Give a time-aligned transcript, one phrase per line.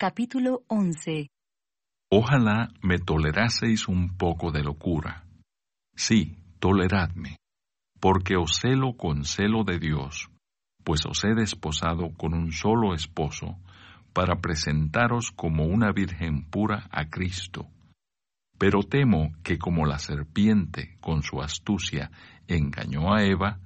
[0.00, 1.28] capítulo 11.
[2.10, 5.26] Ojalá me toleraseis un poco de locura.
[5.94, 7.36] Sí, toleradme,
[8.00, 10.30] porque os celo con celo de Dios,
[10.84, 13.58] pues os he desposado con un solo esposo,
[14.14, 17.66] para presentaros como una virgen pura a Cristo.
[18.58, 22.10] Pero temo que como la serpiente con su astucia
[22.48, 23.58] engañó a Eva,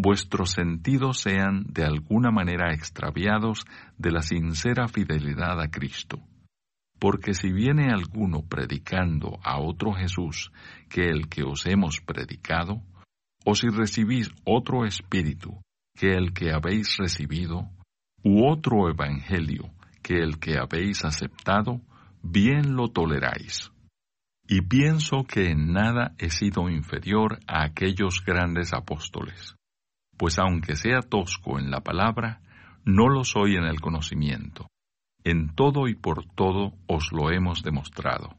[0.00, 3.64] vuestros sentidos sean de alguna manera extraviados
[3.96, 6.20] de la sincera fidelidad a Cristo.
[7.00, 10.52] Porque si viene alguno predicando a otro Jesús
[10.88, 12.80] que el que os hemos predicado,
[13.44, 15.60] o si recibís otro espíritu
[15.96, 17.68] que el que habéis recibido,
[18.22, 21.80] u otro evangelio que el que habéis aceptado,
[22.22, 23.72] bien lo toleráis.
[24.46, 29.57] Y pienso que en nada he sido inferior a aquellos grandes apóstoles
[30.18, 32.42] pues aunque sea tosco en la palabra,
[32.84, 34.66] no lo soy en el conocimiento.
[35.24, 38.36] En todo y por todo os lo hemos demostrado.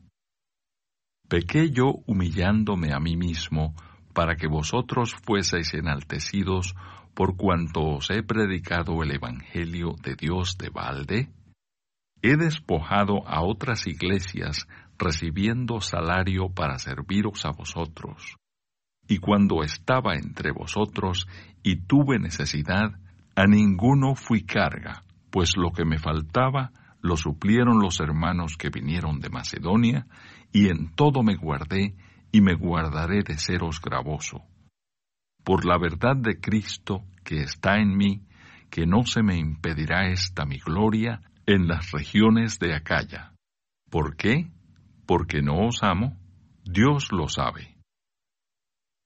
[1.28, 3.76] Pequé yo humillándome a mí mismo
[4.14, 6.76] para que vosotros fueseis enaltecidos
[7.14, 11.30] por cuanto os he predicado el Evangelio de Dios de balde?
[12.22, 18.38] He despojado a otras iglesias recibiendo salario para serviros a vosotros.
[19.10, 21.28] Y cuando estaba entre vosotros
[21.64, 22.92] y tuve necesidad,
[23.36, 26.72] a ninguno fui carga, pues lo que me faltaba
[27.02, 30.06] lo suplieron los hermanos que vinieron de Macedonia,
[30.54, 31.96] y en todo me guardé
[32.32, 34.44] y me guardaré de seros gravoso.
[35.44, 38.28] Por la verdad de Cristo que está en mí,
[38.70, 43.34] que no se me impedirá esta mi gloria en las regiones de Acaya.
[43.90, 44.52] ¿Por qué?
[45.08, 46.16] Porque no os amo,
[46.64, 47.69] Dios lo sabe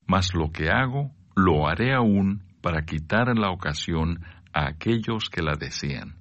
[0.08, 4.23] mas lo que hago lo haré aún para quitar la ocasión
[4.54, 6.16] a aquellos que la desean,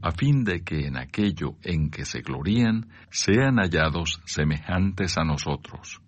[0.00, 6.00] a fin de que en aquello en que se glorían sean hallados semejantes a nosotros.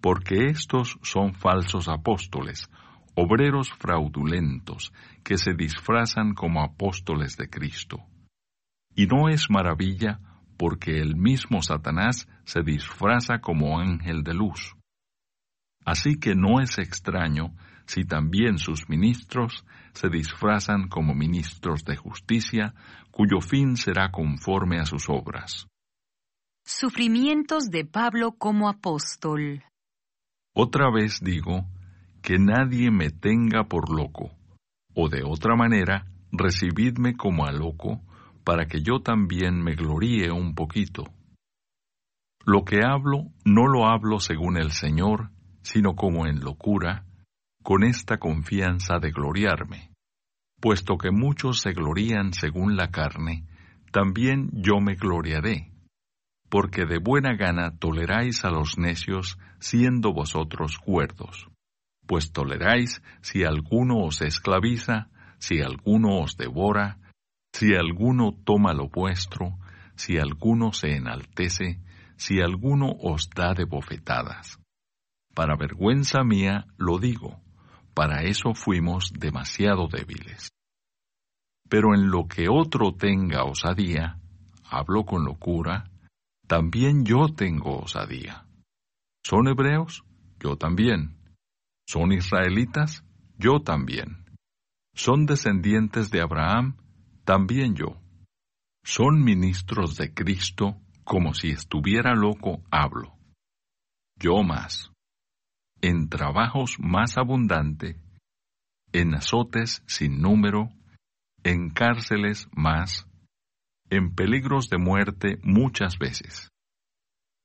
[0.00, 2.68] Porque estos son falsos apóstoles,
[3.14, 4.92] obreros fraudulentos,
[5.24, 7.98] que se disfrazan como apóstoles de Cristo.
[8.94, 10.20] Y no es maravilla,
[10.56, 14.77] porque el mismo Satanás se disfraza como ángel de luz.
[15.88, 17.54] Así que no es extraño
[17.86, 22.74] si también sus ministros se disfrazan como ministros de justicia,
[23.10, 25.66] cuyo fin será conforme a sus obras.
[26.62, 29.64] Sufrimientos de Pablo como apóstol.
[30.54, 31.64] Otra vez digo,
[32.20, 34.32] que nadie me tenga por loco,
[34.92, 38.02] o de otra manera, recibidme como a loco,
[38.44, 41.04] para que yo también me gloríe un poquito.
[42.44, 45.30] Lo que hablo no lo hablo según el Señor,
[45.68, 47.04] sino como en locura,
[47.62, 49.90] con esta confianza de gloriarme.
[50.62, 53.44] Puesto que muchos se glorían según la carne,
[53.92, 55.70] también yo me gloriaré,
[56.48, 61.50] porque de buena gana toleráis a los necios, siendo vosotros cuerdos.
[62.06, 66.96] Pues toleráis si alguno os esclaviza, si alguno os devora,
[67.52, 69.58] si alguno toma lo vuestro,
[69.96, 71.82] si alguno se enaltece,
[72.16, 74.58] si alguno os da de bofetadas.
[75.38, 77.40] Para vergüenza mía lo digo,
[77.94, 80.50] para eso fuimos demasiado débiles.
[81.68, 84.18] Pero en lo que otro tenga osadía,
[84.68, 85.92] hablo con locura,
[86.48, 88.46] también yo tengo osadía.
[89.24, 90.02] ¿Son hebreos?
[90.40, 91.16] Yo también.
[91.86, 93.04] ¿Son israelitas?
[93.38, 94.24] Yo también.
[94.92, 96.78] ¿Son descendientes de Abraham?
[97.24, 97.96] También yo.
[98.82, 100.80] ¿Son ministros de Cristo?
[101.04, 103.12] Como si estuviera loco, hablo.
[104.16, 104.90] Yo más
[105.80, 107.96] en trabajos más abundante,
[108.92, 110.70] en azotes sin número,
[111.44, 113.06] en cárceles más,
[113.90, 116.50] en peligros de muerte muchas veces.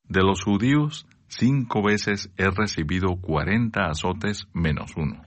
[0.04, 5.22] De los judíos, cinco veces he recibido cuarenta azotes menos uno.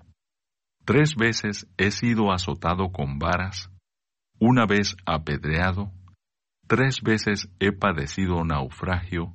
[0.84, 3.70] Tres veces he sido azotado con varas,
[4.38, 5.91] una vez apedreado,
[6.69, 9.35] tres veces he padecido naufragio,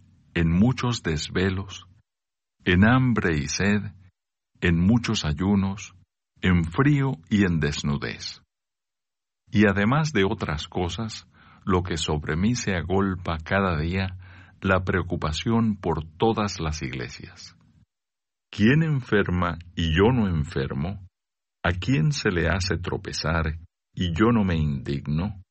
[0.33, 1.87] en muchos desvelos,
[2.63, 3.91] en hambre y sed,
[4.61, 5.95] en muchos ayunos,
[6.41, 8.41] en frío y en desnudez.
[9.51, 11.27] Y además de otras cosas,
[11.65, 14.17] lo que sobre mí se agolpa cada día,
[14.61, 17.55] la preocupación por todas las iglesias.
[18.51, 21.05] ¿Quién enferma y yo no enfermo?
[21.63, 23.59] ¿A quién se le hace tropezar
[23.93, 25.41] y yo no me indigno?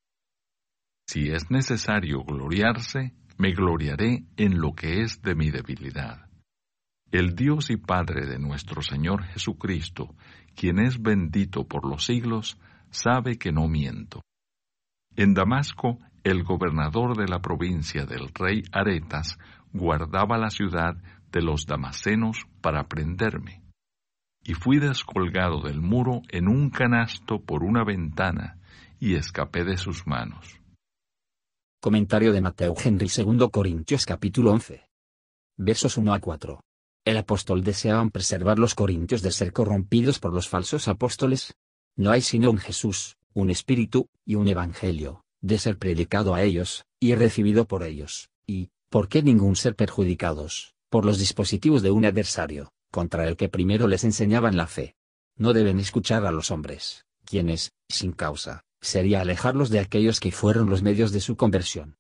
[1.09, 6.29] Si es necesario gloriarse, me gloriaré en lo que es de mi debilidad.
[7.11, 10.15] El Dios y Padre de nuestro Señor Jesucristo,
[10.55, 12.59] quien es bendito por los siglos,
[12.91, 14.21] sabe que no miento.
[15.17, 19.39] En Damasco, el gobernador de la provincia del rey Aretas
[19.73, 20.97] guardaba la ciudad
[21.33, 23.63] de los damasenos para prenderme.
[24.45, 28.59] Y fui descolgado del muro en un canasto por una ventana
[28.99, 30.61] y escapé de sus manos.
[31.83, 34.87] Comentario de Mateo Henry 2 Corintios capítulo 11.
[35.57, 36.61] Versos 1 a 4.
[37.07, 41.55] El apóstol deseaban preservar los corintios de ser corrompidos por los falsos apóstoles.
[41.97, 46.85] No hay sino un Jesús, un Espíritu, y un Evangelio, de ser predicado a ellos,
[47.01, 52.05] y recibido por ellos, y, ¿por qué ningún ser perjudicados, por los dispositivos de un
[52.05, 54.97] adversario, contra el que primero les enseñaban la fe?
[55.35, 60.71] No deben escuchar a los hombres, quienes, sin causa, sería alejarlos de aquellos que fueron
[60.71, 61.97] los medios de su conversión.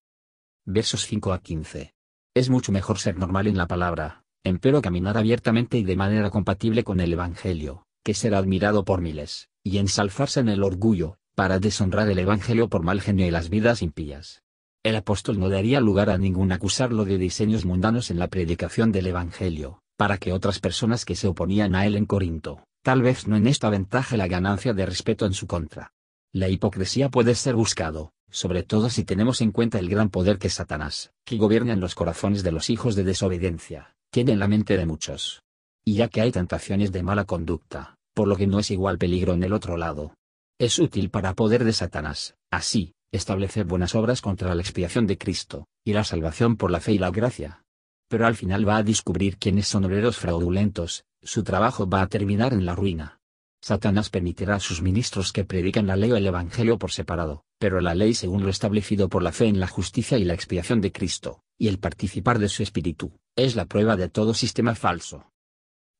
[0.64, 1.94] Versos 5 a 15.
[2.34, 6.84] Es mucho mejor ser normal en la palabra, empero caminar abiertamente y de manera compatible
[6.84, 12.08] con el Evangelio, que ser admirado por miles, y ensalzarse en el orgullo, para deshonrar
[12.08, 14.42] el Evangelio por mal genio y las vidas impías.
[14.82, 19.08] El apóstol no daría lugar a ningún acusarlo de diseños mundanos en la predicación del
[19.08, 23.36] Evangelio, para que otras personas que se oponían a él en Corinto, tal vez no
[23.36, 25.92] en esta ventaja la ganancia de respeto en su contra.
[26.32, 30.48] La hipocresía puede ser buscado, sobre todo si tenemos en cuenta el gran poder que
[30.48, 34.76] Satanás, que gobierna en los corazones de los hijos de desobediencia, tiene en la mente
[34.76, 35.42] de muchos.
[35.84, 39.34] Y ya que hay tentaciones de mala conducta, por lo que no es igual peligro
[39.34, 40.14] en el otro lado.
[40.56, 45.66] Es útil para poder de Satanás, así, establecer buenas obras contra la expiación de Cristo,
[45.84, 47.64] y la salvación por la fe y la gracia.
[48.08, 52.52] Pero al final va a descubrir quiénes son obreros fraudulentos, su trabajo va a terminar
[52.52, 53.19] en la ruina.
[53.62, 57.80] Satanás permitirá a sus ministros que prediquen la ley o el Evangelio por separado, pero
[57.80, 60.92] la ley según lo establecido por la fe en la justicia y la expiación de
[60.92, 65.30] Cristo, y el participar de su espíritu, es la prueba de todo sistema falso.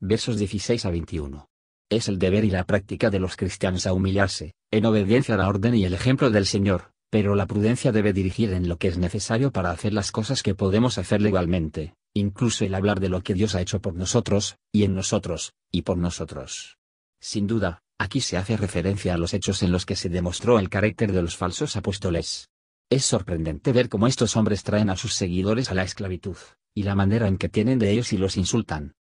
[0.01, 1.49] Versos 16 a 21.
[1.91, 5.49] Es el deber y la práctica de los cristianos a humillarse, en obediencia a la
[5.49, 8.97] orden y el ejemplo del Señor, pero la prudencia debe dirigir en lo que es
[8.97, 13.35] necesario para hacer las cosas que podemos hacer legalmente, incluso el hablar de lo que
[13.35, 16.80] Dios ha hecho por nosotros, y en nosotros, y por nosotros.
[17.21, 20.71] Sin duda, aquí se hace referencia a los hechos en los que se demostró el
[20.71, 22.49] carácter de los falsos apóstoles.
[22.91, 26.37] Es sorprendente ver cómo estos hombres traen a sus seguidores a la esclavitud,
[26.75, 28.95] y la manera en que tienen de ellos y los insultan.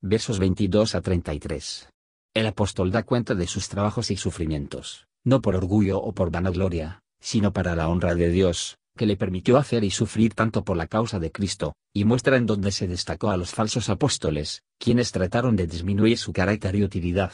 [0.00, 1.90] Versos 22 a 33.
[2.34, 7.00] El apóstol da cuenta de sus trabajos y sufrimientos, no por orgullo o por vanagloria,
[7.20, 10.86] sino para la honra de Dios, que le permitió hacer y sufrir tanto por la
[10.86, 15.56] causa de Cristo, y muestra en donde se destacó a los falsos apóstoles, quienes trataron
[15.56, 17.32] de disminuir su carácter y utilidad.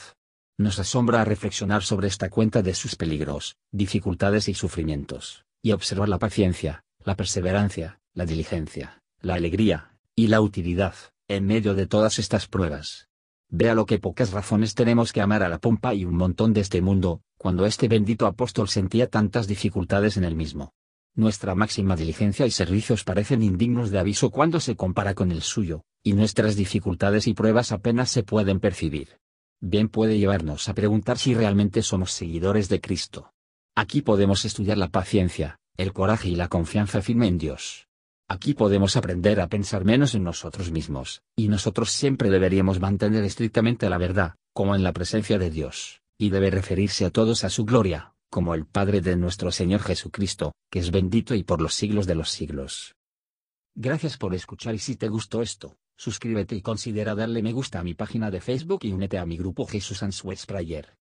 [0.57, 6.21] Nos asombra reflexionar sobre esta cuenta de sus peligros, dificultades y sufrimientos, y observar la
[6.21, 10.95] paciencia, la perseverancia, la diligencia, la alegría, y la utilidad,
[11.27, 13.09] en medio de todas estas pruebas.
[13.49, 16.61] Vea lo que pocas razones tenemos que amar a la pompa y un montón de
[16.61, 20.73] este mundo, cuando este bendito apóstol sentía tantas dificultades en el mismo.
[21.17, 25.83] Nuestra máxima diligencia y servicios parecen indignos de aviso cuando se compara con el suyo,
[26.03, 29.21] y nuestras dificultades y pruebas apenas se pueden percibir.
[29.61, 33.31] Bien puede llevarnos a preguntar si realmente somos seguidores de Cristo.
[33.77, 37.87] Aquí podemos estudiar la paciencia, el coraje y la confianza firme en Dios.
[38.29, 43.89] Aquí podemos aprender a pensar menos en nosotros mismos, y nosotros siempre deberíamos mantener estrictamente
[43.89, 47.65] la verdad, como en la presencia de Dios, y debe referirse a todos a su
[47.65, 52.05] gloria, como el Padre de nuestro Señor Jesucristo, que es bendito y por los siglos
[52.09, 52.97] de los siglos.
[53.77, 57.85] Gracias por escuchar y si te gustó esto, suscríbete y considera darle me gusta a
[57.85, 60.97] mi página de Facebook y únete a mi grupo Jesús Answers Prayer.